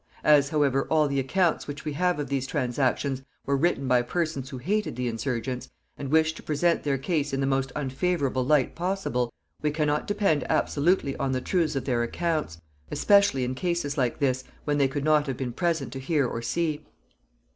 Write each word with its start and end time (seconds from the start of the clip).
As, 0.23 0.49
however, 0.49 0.87
all 0.89 1.07
the 1.07 1.19
accounts 1.19 1.67
which 1.67 1.85
we 1.85 1.93
have 1.93 2.17
of 2.19 2.27
these 2.27 2.47
transactions 2.47 3.21
were 3.45 3.55
written 3.55 3.87
by 3.87 4.01
persons 4.01 4.49
who 4.49 4.57
hated 4.57 4.95
the 4.95 5.07
insurgents, 5.07 5.69
and 5.95 6.09
wished 6.09 6.35
to 6.37 6.41
present 6.41 6.81
their 6.81 6.97
case 6.97 7.33
in 7.33 7.39
the 7.39 7.45
most 7.45 7.71
unfavorable 7.75 8.43
light 8.43 8.73
possible, 8.73 9.31
we 9.61 9.69
can 9.69 9.85
not 9.85 10.07
depend 10.07 10.43
absolutely 10.49 11.15
on 11.17 11.33
the 11.33 11.39
truth 11.39 11.75
of 11.75 11.85
their 11.85 12.01
accounts, 12.01 12.59
especially 12.89 13.43
in 13.43 13.53
cases 13.53 13.95
like 13.95 14.17
this, 14.17 14.43
when 14.65 14.79
they 14.79 14.87
could 14.87 15.03
not 15.03 15.27
have 15.27 15.37
been 15.37 15.53
present 15.53 15.93
to 15.93 15.99
hear 15.99 16.25
or 16.25 16.41
see. 16.41 16.83